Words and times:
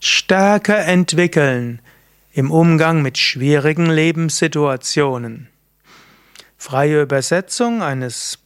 Stärke 0.00 0.76
entwickeln 0.76 1.82
im 2.32 2.52
Umgang 2.52 3.02
mit 3.02 3.18
schwierigen 3.18 3.90
Lebenssituationen. 3.90 5.48
Freie 6.56 7.02
Übersetzung 7.02 7.82
eines 7.82 8.38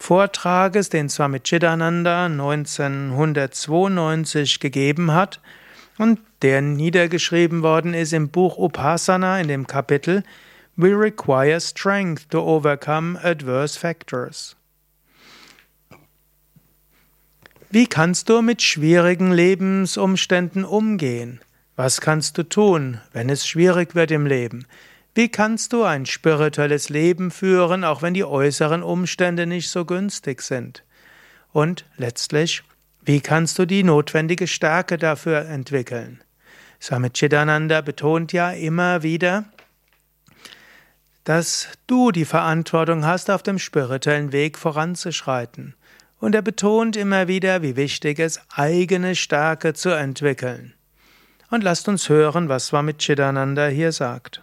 Vortrages, 0.00 0.88
den 0.88 1.08
Swami 1.08 1.38
Chidananda 1.38 2.26
1992 2.26 4.58
gegeben 4.58 5.12
hat 5.12 5.40
und 5.96 6.18
der 6.42 6.60
niedergeschrieben 6.60 7.62
worden 7.62 7.94
ist 7.94 8.12
im 8.12 8.28
Buch 8.28 8.56
Upasana 8.56 9.40
in 9.40 9.46
dem 9.46 9.68
Kapitel 9.68 10.24
We 10.74 10.88
require 10.88 11.60
strength 11.60 12.30
to 12.30 12.40
overcome 12.40 13.16
adverse 13.22 13.78
factors. 13.78 14.56
Wie 17.76 17.86
kannst 17.86 18.30
du 18.30 18.40
mit 18.40 18.62
schwierigen 18.62 19.32
Lebensumständen 19.32 20.64
umgehen? 20.64 21.42
Was 21.76 22.00
kannst 22.00 22.38
du 22.38 22.42
tun, 22.42 23.02
wenn 23.12 23.28
es 23.28 23.46
schwierig 23.46 23.94
wird 23.94 24.10
im 24.12 24.24
Leben? 24.24 24.64
Wie 25.14 25.28
kannst 25.28 25.74
du 25.74 25.82
ein 25.82 26.06
spirituelles 26.06 26.88
Leben 26.88 27.30
führen, 27.30 27.84
auch 27.84 28.00
wenn 28.00 28.14
die 28.14 28.24
äußeren 28.24 28.82
Umstände 28.82 29.46
nicht 29.46 29.68
so 29.68 29.84
günstig 29.84 30.40
sind? 30.40 30.84
Und 31.52 31.84
letztlich, 31.98 32.62
wie 33.04 33.20
kannst 33.20 33.58
du 33.58 33.66
die 33.66 33.82
notwendige 33.82 34.46
Stärke 34.46 34.96
dafür 34.96 35.44
entwickeln? 35.44 36.24
Swami 36.80 37.10
Chidananda 37.10 37.82
betont 37.82 38.32
ja 38.32 38.52
immer 38.52 39.02
wieder, 39.02 39.44
dass 41.24 41.68
du 41.86 42.10
die 42.10 42.24
Verantwortung 42.24 43.04
hast, 43.04 43.30
auf 43.30 43.42
dem 43.42 43.58
spirituellen 43.58 44.32
Weg 44.32 44.56
voranzuschreiten. 44.56 45.74
Und 46.18 46.34
er 46.34 46.42
betont 46.42 46.96
immer 46.96 47.28
wieder, 47.28 47.62
wie 47.62 47.76
wichtig 47.76 48.18
es 48.18 48.40
eigene 48.54 49.14
Stärke 49.14 49.74
zu 49.74 49.90
entwickeln. 49.90 50.74
Und 51.50 51.62
lasst 51.62 51.88
uns 51.88 52.08
hören, 52.08 52.48
was 52.48 52.66
Swami 52.66 52.94
Chidananda 52.94 53.66
hier 53.68 53.92
sagt. 53.92 54.42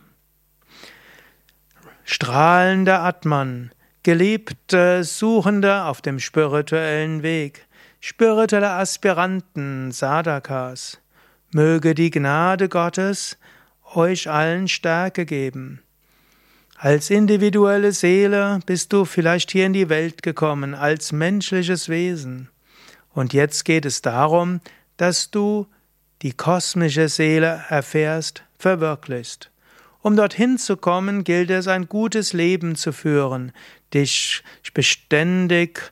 Strahlender 2.05 3.01
Atman, 3.01 3.71
geliebte 4.03 5.03
Suchende 5.03 5.83
auf 5.83 6.01
dem 6.01 6.19
spirituellen 6.19 7.23
Weg, 7.23 7.65
spirituelle 8.01 8.71
Aspiranten, 8.71 9.91
Sadakas, 9.91 10.99
möge 11.53 11.95
die 11.95 12.11
Gnade 12.11 12.67
Gottes 12.67 13.37
euch 13.95 14.29
allen 14.29 14.67
Stärke 14.67 15.25
geben. 15.25 15.81
Als 16.83 17.09
individuelle 17.09 17.93
Seele 17.93 18.59
bist 18.65 18.91
du 18.91 19.05
vielleicht 19.05 19.51
hier 19.51 19.67
in 19.67 19.71
die 19.71 19.87
Welt 19.87 20.21
gekommen, 20.21 20.75
als 20.75 21.13
menschliches 21.13 21.87
Wesen. 21.87 22.49
Und 23.13 23.31
jetzt 23.31 23.63
geht 23.63 23.85
es 23.85 24.01
darum, 24.01 24.59
dass 24.97 25.31
du 25.31 25.65
die 26.23 26.33
kosmische 26.33 27.07
Seele 27.07 27.63
erfährst, 27.69 28.43
verwirklichst. 28.59 29.49
Um 30.01 30.17
dorthin 30.17 30.57
zu 30.57 30.75
kommen, 30.75 31.23
gilt 31.23 31.51
es, 31.51 31.69
ein 31.69 31.87
gutes 31.87 32.33
Leben 32.33 32.75
zu 32.75 32.91
führen, 32.91 33.53
dich 33.93 34.43
beständig 34.73 35.89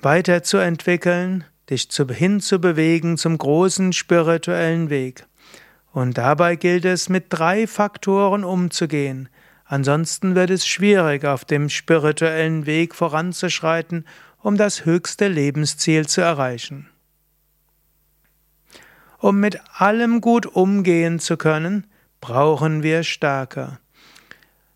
weiterzuentwickeln, 0.00 1.44
dich 1.68 1.88
hinzubewegen 1.92 3.18
zum 3.18 3.36
großen 3.36 3.92
spirituellen 3.92 4.88
Weg. 4.88 5.26
Und 5.92 6.16
dabei 6.16 6.56
gilt 6.56 6.86
es, 6.86 7.10
mit 7.10 7.26
drei 7.28 7.66
Faktoren 7.66 8.44
umzugehen. 8.44 9.28
Ansonsten 9.70 10.34
wird 10.34 10.50
es 10.50 10.66
schwierig, 10.66 11.24
auf 11.24 11.44
dem 11.44 11.68
spirituellen 11.68 12.66
Weg 12.66 12.92
voranzuschreiten, 12.92 14.04
um 14.42 14.56
das 14.56 14.84
höchste 14.84 15.28
Lebensziel 15.28 16.08
zu 16.08 16.22
erreichen. 16.22 16.88
Um 19.18 19.38
mit 19.38 19.60
allem 19.72 20.20
gut 20.20 20.44
umgehen 20.44 21.20
zu 21.20 21.36
können, 21.36 21.86
brauchen 22.20 22.82
wir 22.82 23.04
Stärke. 23.04 23.78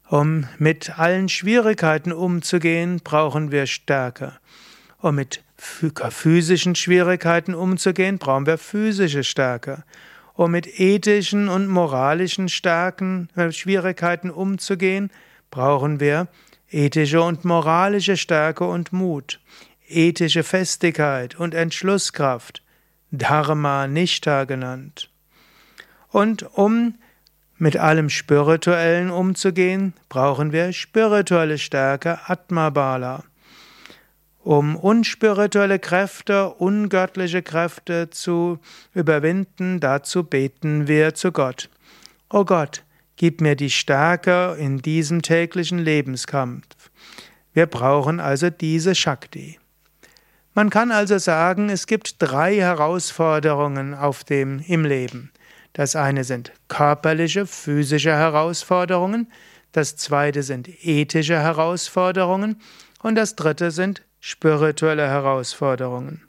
Um 0.08 0.46
mit 0.58 0.96
allen 0.96 1.28
Schwierigkeiten 1.28 2.12
umzugehen, 2.12 3.00
brauchen 3.02 3.50
wir 3.50 3.66
Stärke. 3.66 4.34
Um 5.00 5.16
mit 5.16 5.42
physischen 5.56 6.76
Schwierigkeiten 6.76 7.56
umzugehen, 7.56 8.18
brauchen 8.18 8.46
wir 8.46 8.58
physische 8.58 9.24
Stärke 9.24 9.82
um 10.34 10.50
mit 10.50 10.80
ethischen 10.80 11.48
und 11.48 11.68
moralischen 11.68 12.48
Stärken, 12.48 13.28
äh, 13.36 13.52
Schwierigkeiten 13.52 14.30
umzugehen, 14.30 15.10
brauchen 15.50 16.00
wir 16.00 16.28
ethische 16.70 17.22
und 17.22 17.44
moralische 17.44 18.16
Stärke 18.16 18.64
und 18.64 18.92
Mut, 18.92 19.40
ethische 19.88 20.42
Festigkeit 20.42 21.36
und 21.36 21.54
Entschlusskraft, 21.54 22.62
Dharma 23.12 23.86
Nishta 23.86 24.44
genannt. 24.44 25.10
Und 26.10 26.42
um 26.56 26.94
mit 27.56 27.76
allem 27.76 28.10
Spirituellen 28.10 29.10
umzugehen, 29.10 29.94
brauchen 30.08 30.52
wir 30.52 30.72
spirituelle 30.72 31.58
Stärke, 31.58 32.18
Atma 32.26 32.70
Bala. 32.70 33.22
Um 34.44 34.76
unspirituelle 34.76 35.78
Kräfte, 35.78 36.50
ungöttliche 36.50 37.42
Kräfte 37.42 38.10
zu 38.10 38.58
überwinden, 38.92 39.80
dazu 39.80 40.22
beten 40.22 40.86
wir 40.86 41.14
zu 41.14 41.32
Gott. 41.32 41.70
O 42.28 42.44
Gott, 42.44 42.84
gib 43.16 43.40
mir 43.40 43.56
die 43.56 43.70
Stärke 43.70 44.54
in 44.60 44.82
diesem 44.82 45.22
täglichen 45.22 45.78
Lebenskampf. 45.78 46.90
Wir 47.54 47.64
brauchen 47.64 48.20
also 48.20 48.50
diese 48.50 48.94
Shakti. 48.94 49.58
Man 50.52 50.68
kann 50.68 50.92
also 50.92 51.16
sagen, 51.16 51.70
es 51.70 51.86
gibt 51.86 52.16
drei 52.18 52.56
Herausforderungen 52.56 53.94
auf 53.94 54.24
dem, 54.24 54.62
im 54.66 54.84
Leben. 54.84 55.32
Das 55.72 55.96
eine 55.96 56.22
sind 56.22 56.52
körperliche, 56.68 57.46
physische 57.46 58.12
Herausforderungen, 58.12 59.32
das 59.72 59.96
zweite 59.96 60.42
sind 60.42 60.68
ethische 60.84 61.40
Herausforderungen 61.40 62.60
und 63.02 63.14
das 63.14 63.36
dritte 63.36 63.70
sind 63.70 64.02
spirituelle 64.26 65.06
Herausforderungen. 65.06 66.22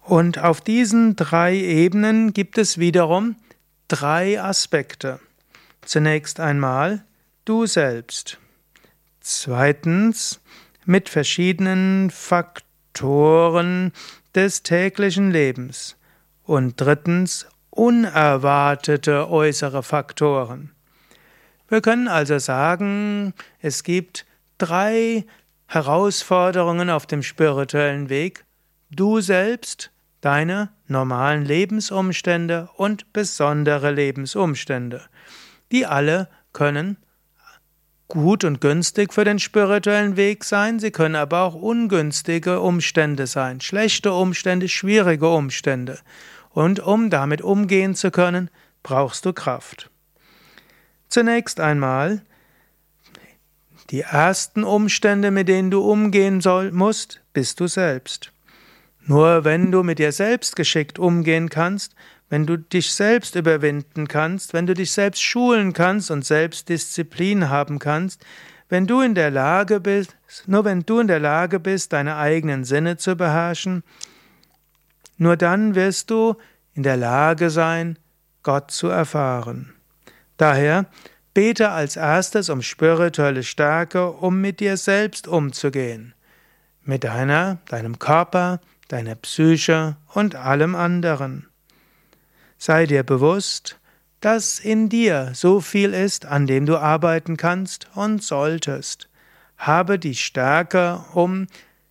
Und 0.00 0.38
auf 0.38 0.62
diesen 0.62 1.16
drei 1.16 1.54
Ebenen 1.54 2.32
gibt 2.32 2.56
es 2.56 2.78
wiederum 2.78 3.36
drei 3.88 4.40
Aspekte. 4.40 5.20
Zunächst 5.82 6.40
einmal 6.40 7.04
du 7.44 7.66
selbst. 7.66 8.38
Zweitens 9.20 10.40
mit 10.86 11.10
verschiedenen 11.10 12.10
Faktoren 12.10 13.92
des 14.34 14.62
täglichen 14.62 15.30
Lebens. 15.30 15.98
Und 16.42 16.80
drittens 16.80 17.46
unerwartete 17.68 19.28
äußere 19.28 19.82
Faktoren. 19.82 20.70
Wir 21.68 21.82
können 21.82 22.08
also 22.08 22.38
sagen, 22.38 23.34
es 23.60 23.82
gibt 23.82 24.24
drei 24.58 25.24
Herausforderungen 25.66 26.90
auf 26.90 27.06
dem 27.06 27.22
spirituellen 27.22 28.08
Weg. 28.08 28.44
Du 28.90 29.20
selbst, 29.20 29.90
deine 30.20 30.70
normalen 30.86 31.44
Lebensumstände 31.44 32.68
und 32.76 33.12
besondere 33.12 33.90
Lebensumstände. 33.90 35.02
Die 35.72 35.86
alle 35.86 36.28
können 36.52 36.96
gut 38.08 38.44
und 38.44 38.60
günstig 38.60 39.12
für 39.12 39.24
den 39.24 39.38
spirituellen 39.38 40.16
Weg 40.16 40.44
sein, 40.44 40.78
sie 40.78 40.90
können 40.90 41.16
aber 41.16 41.42
auch 41.42 41.54
ungünstige 41.54 42.60
Umstände 42.60 43.26
sein, 43.26 43.60
schlechte 43.60 44.12
Umstände, 44.12 44.68
schwierige 44.68 45.28
Umstände. 45.28 45.98
Und 46.50 46.80
um 46.80 47.10
damit 47.10 47.42
umgehen 47.42 47.94
zu 47.94 48.10
können, 48.10 48.50
brauchst 48.82 49.26
du 49.26 49.32
Kraft. 49.32 49.90
Zunächst 51.08 51.60
einmal 51.60 52.22
die 53.90 54.02
ersten 54.02 54.64
Umstände, 54.64 55.30
mit 55.30 55.48
denen 55.48 55.70
du 55.70 55.80
umgehen 55.82 56.40
soll, 56.40 56.72
musst, 56.72 57.20
bist 57.32 57.60
du 57.60 57.66
selbst. 57.66 58.32
Nur 59.04 59.44
wenn 59.44 59.70
du 59.70 59.82
mit 59.82 59.98
dir 59.98 60.12
selbst 60.12 60.56
geschickt 60.56 60.98
umgehen 60.98 61.48
kannst, 61.48 61.94
wenn 62.28 62.46
du 62.46 62.58
dich 62.58 62.92
selbst 62.92 63.36
überwinden 63.36 64.08
kannst, 64.08 64.52
wenn 64.52 64.66
du 64.66 64.74
dich 64.74 64.90
selbst 64.90 65.22
schulen 65.22 65.72
kannst 65.72 66.10
und 66.10 66.24
selbst 66.24 66.68
Disziplin 66.68 67.48
haben 67.48 67.78
kannst, 67.78 68.24
wenn 68.68 68.88
du 68.88 69.00
in 69.00 69.14
der 69.14 69.30
Lage 69.30 69.78
bist, 69.78 70.16
nur 70.46 70.64
wenn 70.64 70.80
du 70.80 70.98
in 70.98 71.06
der 71.06 71.20
Lage 71.20 71.60
bist, 71.60 71.92
deine 71.92 72.16
eigenen 72.16 72.64
Sinne 72.64 72.96
zu 72.96 73.14
beherrschen, 73.14 73.84
nur 75.18 75.36
dann 75.36 75.76
wirst 75.76 76.10
du 76.10 76.34
in 76.74 76.82
der 76.82 76.96
Lage 76.96 77.50
sein, 77.50 77.98
Gott 78.42 78.70
zu 78.70 78.88
erfahren. 78.88 79.72
Daher 80.36 80.86
Bete 81.36 81.68
als 81.70 81.96
erstes 81.96 82.48
um 82.48 82.62
spirituelle 82.62 83.42
Stärke, 83.42 84.10
um 84.10 84.40
mit 84.40 84.58
dir 84.58 84.78
selbst 84.78 85.28
umzugehen. 85.28 86.14
Mit 86.82 87.04
deiner, 87.04 87.58
deinem 87.68 87.98
Körper, 87.98 88.62
deiner 88.88 89.16
Psyche 89.16 89.98
und 90.14 90.34
allem 90.34 90.74
anderen. 90.74 91.46
Sei 92.56 92.86
dir 92.86 93.02
bewusst, 93.02 93.78
dass 94.22 94.58
in 94.58 94.88
dir 94.88 95.32
so 95.34 95.60
viel 95.60 95.92
ist, 95.92 96.24
an 96.24 96.46
dem 96.46 96.64
du 96.64 96.78
arbeiten 96.78 97.36
kannst 97.36 97.88
und 97.94 98.22
solltest. 98.22 99.10
Habe 99.58 99.98
die 99.98 100.14
Stärke, 100.14 101.04
um 101.12 101.48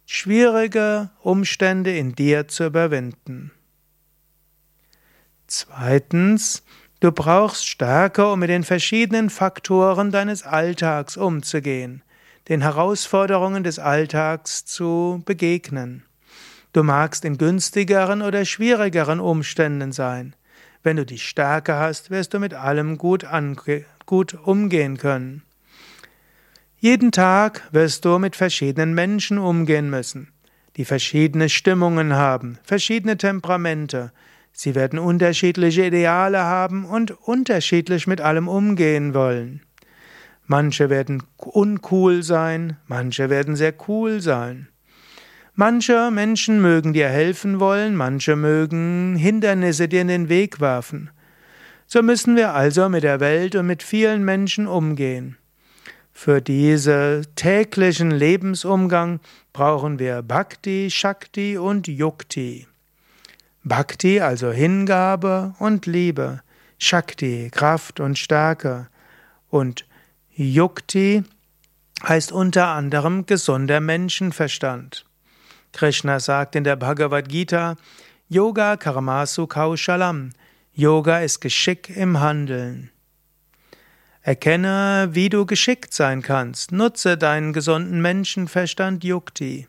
schwierige 0.07 1.11
Umstände 1.21 1.95
in 1.95 2.15
dir 2.15 2.47
zu 2.47 2.65
überwinden. 2.65 3.51
Zweitens, 5.45 6.63
du 6.99 7.11
brauchst 7.11 7.67
Stärke, 7.67 8.31
um 8.31 8.39
mit 8.39 8.49
den 8.49 8.63
verschiedenen 8.63 9.29
Faktoren 9.29 10.11
deines 10.11 10.43
Alltags 10.43 11.17
umzugehen, 11.17 12.03
den 12.49 12.61
Herausforderungen 12.61 13.63
des 13.63 13.79
Alltags 13.79 14.65
zu 14.65 15.21
begegnen. 15.25 16.03
Du 16.73 16.83
magst 16.83 17.23
in 17.23 17.37
günstigeren 17.37 18.21
oder 18.21 18.43
schwierigeren 18.43 19.19
Umständen 19.19 19.91
sein. 19.91 20.35
Wenn 20.83 20.97
du 20.97 21.05
die 21.05 21.19
Stärke 21.19 21.75
hast, 21.75 22.11
wirst 22.11 22.33
du 22.33 22.39
mit 22.39 22.53
allem 22.53 22.97
gut, 22.97 23.25
gut 24.05 24.33
umgehen 24.33 24.97
können. 24.97 25.41
Jeden 26.77 27.11
Tag 27.11 27.67
wirst 27.71 28.05
du 28.05 28.19
mit 28.19 28.35
verschiedenen 28.35 28.93
Menschen 28.93 29.39
umgehen 29.39 29.89
müssen, 29.89 30.31
die 30.75 30.85
verschiedene 30.85 31.49
Stimmungen 31.49 32.13
haben, 32.13 32.59
verschiedene 32.63 33.17
Temperamente. 33.17 34.11
Sie 34.57 34.73
werden 34.73 34.99
unterschiedliche 34.99 35.87
Ideale 35.87 36.39
haben 36.39 36.85
und 36.85 37.11
unterschiedlich 37.11 38.07
mit 38.07 38.21
allem 38.21 38.47
umgehen 38.47 39.13
wollen. 39.13 39.61
Manche 40.47 40.89
werden 40.89 41.23
uncool 41.37 42.23
sein, 42.23 42.77
manche 42.87 43.29
werden 43.29 43.57
sehr 43.57 43.73
cool 43.89 44.21
sein. 44.21 44.69
Manche 45.55 46.09
Menschen 46.09 46.61
mögen 46.61 46.93
dir 46.93 47.09
helfen 47.09 47.59
wollen, 47.59 47.97
manche 47.97 48.37
mögen 48.37 49.17
Hindernisse 49.17 49.89
dir 49.89 50.01
in 50.01 50.07
den 50.07 50.29
Weg 50.29 50.61
werfen. 50.61 51.09
So 51.85 52.01
müssen 52.01 52.37
wir 52.37 52.53
also 52.53 52.87
mit 52.87 53.03
der 53.03 53.19
Welt 53.19 53.55
und 53.55 53.67
mit 53.67 53.83
vielen 53.83 54.23
Menschen 54.23 54.67
umgehen. 54.67 55.37
Für 56.13 56.41
diesen 56.41 57.25
täglichen 57.35 58.09
Lebensumgang 58.09 59.19
brauchen 59.51 59.99
wir 59.99 60.21
Bhakti, 60.21 60.89
Shakti 60.89 61.57
und 61.57 61.89
Yukti. 61.89 62.67
Bhakti 63.67 64.21
also 64.21 64.51
Hingabe 64.51 65.55
und 65.57 65.87
Liebe, 65.87 66.41
Shakti 66.77 67.49
Kraft 67.51 67.99
und 67.99 68.19
Stärke 68.19 68.89
und 69.49 69.87
Yukti 70.35 71.23
heißt 72.03 72.31
unter 72.31 72.67
anderem 72.67 73.25
gesunder 73.25 73.79
Menschenverstand. 73.79 75.07
Krishna 75.71 76.19
sagt 76.19 76.55
in 76.55 76.63
der 76.63 76.75
Bhagavad 76.75 77.27
Gita, 77.27 77.75
Yoga 78.29 78.77
Karmasu 78.77 79.47
Kaushalam. 79.47 80.29
Yoga 80.73 81.21
ist 81.21 81.41
Geschick 81.41 81.89
im 81.89 82.19
Handeln. 82.19 82.91
Erkenne, 84.21 85.09
wie 85.13 85.29
du 85.29 85.47
geschickt 85.47 85.91
sein 85.91 86.21
kannst. 86.21 86.71
Nutze 86.71 87.17
deinen 87.17 87.51
gesunden 87.51 87.99
Menschenverstand 87.99 89.03
Yukti. 89.03 89.67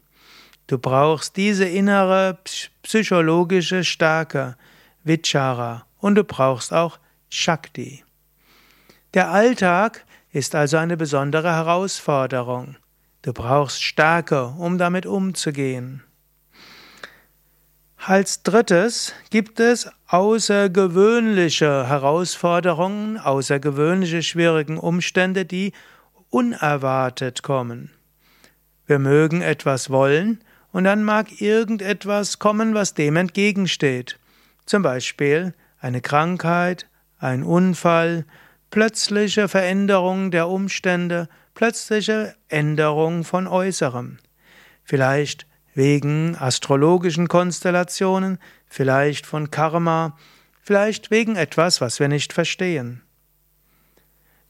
Du 0.66 0.78
brauchst 0.78 1.36
diese 1.36 1.64
innere 1.64 2.38
psychologische 2.82 3.84
Stärke, 3.84 4.56
Vichara, 5.04 5.86
und 5.98 6.16
du 6.16 6.24
brauchst 6.24 6.72
auch 6.72 6.98
Shakti. 7.28 8.02
Der 9.14 9.30
Alltag 9.30 10.04
ist 10.32 10.54
also 10.54 10.76
eine 10.76 10.96
besondere 10.96 11.52
Herausforderung. 11.52 12.76
Du 13.22 13.32
brauchst 13.32 13.82
Stärke, 13.82 14.46
um 14.58 14.76
damit 14.76 15.06
umzugehen. 15.06 16.02
Als 17.96 18.42
drittes 18.42 19.14
gibt 19.30 19.58
es 19.58 19.88
außergewöhnliche 20.08 21.88
Herausforderungen, 21.88 23.18
außergewöhnliche 23.18 24.22
schwierige 24.22 24.80
Umstände, 24.80 25.44
die 25.44 25.72
unerwartet 26.30 27.42
kommen. 27.42 27.90
Wir 28.86 28.98
mögen 28.98 29.42
etwas 29.42 29.90
wollen 29.90 30.40
und 30.76 30.84
dann 30.84 31.04
mag 31.04 31.40
irgendetwas 31.40 32.38
kommen, 32.38 32.74
was 32.74 32.92
dem 32.92 33.16
entgegensteht. 33.16 34.18
Zum 34.66 34.82
Beispiel 34.82 35.54
eine 35.80 36.02
Krankheit, 36.02 36.86
ein 37.18 37.44
Unfall, 37.44 38.26
plötzliche 38.68 39.48
Veränderung 39.48 40.30
der 40.30 40.48
Umstände, 40.48 41.30
plötzliche 41.54 42.36
Änderung 42.48 43.24
von 43.24 43.46
Äußerem. 43.46 44.18
Vielleicht 44.84 45.46
wegen 45.72 46.36
astrologischen 46.36 47.26
Konstellationen, 47.26 48.38
vielleicht 48.66 49.24
von 49.24 49.50
Karma, 49.50 50.18
vielleicht 50.60 51.10
wegen 51.10 51.36
etwas, 51.36 51.80
was 51.80 52.00
wir 52.00 52.08
nicht 52.08 52.34
verstehen. 52.34 53.00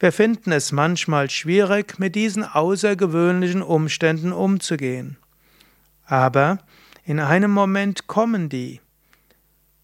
Wir 0.01 0.11
finden 0.11 0.51
es 0.51 0.73
manchmal 0.73 1.31
schwierig, 1.31 2.01
mit 2.01 2.17
diesen 2.17 2.43
außergewöhnlichen 2.43 3.63
Umständen 3.63 4.33
umzugehen. 4.33 5.19
Aber 6.07 6.59
in 7.05 7.21
einem 7.21 7.51
Moment 7.51 8.07
kommen 8.07 8.49
die. 8.49 8.81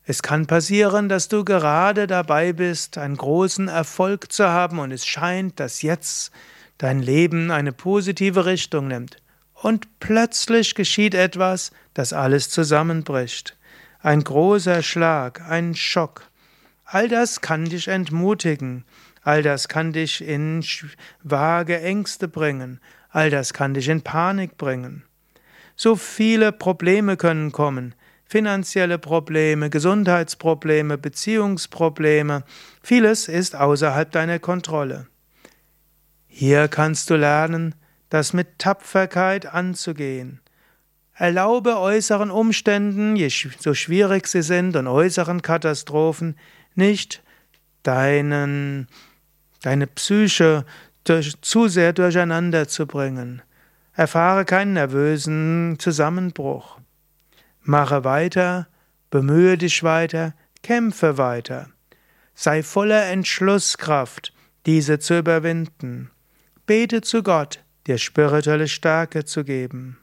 Es 0.05 0.23
kann 0.23 0.47
passieren, 0.47 1.09
dass 1.09 1.29
du 1.29 1.45
gerade 1.45 2.07
dabei 2.07 2.53
bist, 2.53 2.99
einen 2.99 3.17
großen 3.17 3.69
Erfolg 3.69 4.33
zu 4.33 4.49
haben 4.49 4.79
und 4.81 4.91
es 4.91 5.07
scheint, 5.07 5.61
dass 5.61 5.83
jetzt 5.83 6.33
dein 6.79 7.01
Leben 7.01 7.53
eine 7.53 7.73
positive 7.73 8.45
Richtung 8.47 8.89
nimmt. 8.89 9.17
Und 9.55 10.01
plötzlich 10.01 10.75
geschieht 10.75 11.15
etwas, 11.15 11.71
das 11.95 12.13
alles 12.13 12.51
zusammenbricht. 12.51 13.57
Ein 14.01 14.25
großer 14.25 14.83
Schlag, 14.83 15.41
ein 15.49 15.77
Schock. 15.77 16.25
All 16.85 17.09
das 17.09 17.41
kann 17.41 17.67
dich 17.67 17.87
entmutigen. 17.87 18.85
All 19.23 19.43
das 19.45 19.69
kann 19.69 19.93
dich 19.93 20.21
in 20.21 20.65
vage 21.23 21.81
Ängste 21.81 22.27
bringen. 22.27 22.81
All 23.11 23.31
das 23.31 23.55
kann 23.55 23.75
dich 23.75 23.89
in 23.89 24.03
Panik 24.03 24.57
bringen. 24.57 25.05
So 25.77 25.97
viele 25.97 26.53
Probleme 26.53 27.17
können 27.17 27.53
kommen 27.53 27.95
finanzielle 28.33 28.99
Probleme, 28.99 29.69
Gesundheitsprobleme, 29.69 30.97
Beziehungsprobleme, 30.97 32.45
vieles 32.83 33.29
ist 33.29 33.55
außerhalb 33.55 34.11
deiner 34.11 34.39
Kontrolle. 34.39 35.07
Hier 36.29 36.69
kannst 36.69 37.11
du 37.11 37.17
lernen, 37.17 37.75
das 38.09 38.33
mit 38.33 38.59
Tapferkeit 38.59 39.45
anzugehen. 39.45 40.41
Erlaube 41.15 41.79
äußeren 41.79 42.31
Umständen, 42.31 43.17
je 43.17 43.29
so 43.29 43.75
schwierig 43.75 44.27
sie 44.27 44.41
sind, 44.41 44.77
und 44.77 44.87
äußeren 44.87 45.43
Katastrophen 45.43 46.39
nicht 46.75 47.23
deinen, 47.83 48.89
deine 49.61 49.87
Psyche 49.87 50.65
durch, 51.05 51.39
zu 51.43 51.69
sehr 51.69 51.93
durcheinander 51.93 52.67
zu 52.67 52.87
bringen. 52.87 53.43
Erfahre 53.95 54.47
keinen 54.47 54.73
nervösen 54.73 55.77
Zusammenbruch. 55.79 56.79
Mache 57.61 58.05
weiter, 58.05 58.69
bemühe 59.11 59.59
dich 59.59 59.83
weiter, 59.83 60.35
kämpfe 60.63 61.19
weiter. 61.19 61.69
Sei 62.35 62.63
voller 62.63 63.11
Entschlusskraft, 63.11 64.33
diese 64.65 64.99
zu 64.99 65.19
überwinden. 65.19 66.11
Bete 66.65 67.03
zu 67.03 67.23
Gott, 67.23 67.63
dir 67.87 67.99
spirituelle 67.99 68.69
Stärke 68.69 69.27
zu 69.27 69.45
geben. 69.45 69.99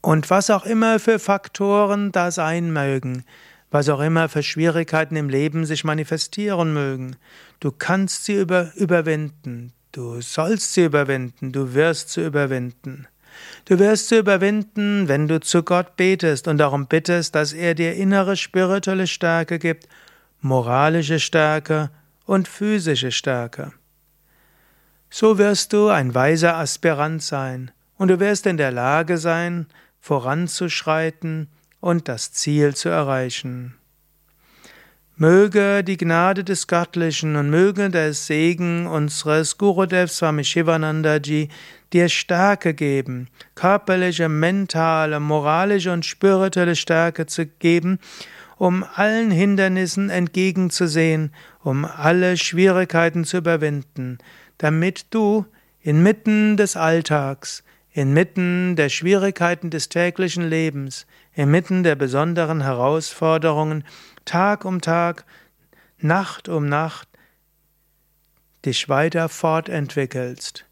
Und 0.00 0.30
was 0.30 0.50
auch 0.50 0.64
immer 0.64 0.98
für 0.98 1.20
Faktoren 1.20 2.10
da 2.10 2.32
sein 2.32 2.72
mögen, 2.72 3.24
was 3.70 3.88
auch 3.88 4.00
immer 4.00 4.28
für 4.28 4.42
Schwierigkeiten 4.42 5.14
im 5.14 5.28
Leben 5.28 5.64
sich 5.64 5.84
manifestieren 5.84 6.72
mögen, 6.72 7.16
du 7.60 7.70
kannst 7.70 8.24
sie 8.24 8.34
über, 8.34 8.72
überwinden, 8.74 9.72
du 9.92 10.20
sollst 10.20 10.74
sie 10.74 10.84
überwinden, 10.84 11.52
du 11.52 11.74
wirst 11.74 12.10
sie 12.10 12.24
überwinden. 12.24 13.06
Du 13.64 13.78
wirst 13.78 14.08
sie 14.08 14.18
überwinden, 14.18 15.08
wenn 15.08 15.28
du 15.28 15.40
zu 15.40 15.62
Gott 15.62 15.96
betest 15.96 16.48
und 16.48 16.58
darum 16.58 16.86
bittest, 16.86 17.34
dass 17.34 17.52
er 17.52 17.74
dir 17.74 17.94
innere 17.94 18.36
spirituelle 18.36 19.06
Stärke 19.06 19.58
gibt, 19.58 19.88
moralische 20.40 21.20
Stärke 21.20 21.90
und 22.26 22.48
physische 22.48 23.12
Stärke. 23.12 23.72
So 25.10 25.38
wirst 25.38 25.72
du 25.72 25.88
ein 25.88 26.14
weiser 26.14 26.56
Aspirant 26.56 27.22
sein 27.22 27.70
und 27.96 28.08
du 28.08 28.20
wirst 28.20 28.46
in 28.46 28.56
der 28.56 28.70
Lage 28.70 29.18
sein, 29.18 29.66
voranzuschreiten 30.00 31.48
und 31.80 32.08
das 32.08 32.32
Ziel 32.32 32.74
zu 32.74 32.88
erreichen. 32.88 33.79
Möge 35.22 35.84
die 35.84 35.98
Gnade 35.98 36.44
des 36.44 36.66
Göttlichen 36.66 37.36
und 37.36 37.50
möge 37.50 37.90
der 37.90 38.14
Segen 38.14 38.86
unseres 38.86 39.58
Gurudevs 39.58 40.16
Swami 40.16 40.44
Shivanandaji 40.44 41.50
dir 41.92 42.08
Stärke 42.08 42.72
geben, 42.72 43.28
körperliche, 43.54 44.30
mentale, 44.30 45.20
moralische 45.20 45.92
und 45.92 46.06
spirituelle 46.06 46.74
Stärke 46.74 47.26
zu 47.26 47.44
geben, 47.44 47.98
um 48.56 48.82
allen 48.94 49.30
Hindernissen 49.30 50.08
entgegenzusehen, 50.08 51.34
um 51.62 51.84
alle 51.84 52.38
Schwierigkeiten 52.38 53.26
zu 53.26 53.36
überwinden, 53.36 54.16
damit 54.56 55.04
du 55.10 55.44
inmitten 55.82 56.56
des 56.56 56.78
Alltags, 56.78 57.62
inmitten 57.92 58.76
der 58.76 58.88
Schwierigkeiten 58.88 59.70
des 59.70 59.88
täglichen 59.88 60.48
Lebens, 60.48 61.06
inmitten 61.34 61.82
der 61.82 61.96
besonderen 61.96 62.62
Herausforderungen 62.62 63.84
Tag 64.24 64.64
um 64.64 64.80
Tag, 64.80 65.24
Nacht 65.98 66.48
um 66.48 66.68
Nacht 66.68 67.08
dich 68.64 68.88
weiter 68.88 69.28
fortentwickelst. 69.28 70.66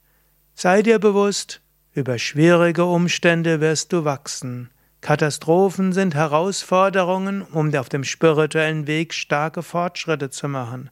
Sei 0.54 0.82
dir 0.82 0.98
bewusst, 0.98 1.60
über 1.94 2.18
schwierige 2.18 2.84
Umstände 2.84 3.60
wirst 3.60 3.92
du 3.92 4.04
wachsen. 4.04 4.70
Katastrophen 5.00 5.92
sind 5.92 6.14
Herausforderungen, 6.14 7.42
um 7.42 7.74
auf 7.74 7.88
dem 7.88 8.04
spirituellen 8.04 8.86
Weg 8.86 9.14
starke 9.14 9.62
Fortschritte 9.62 10.30
zu 10.30 10.48
machen. 10.48 10.90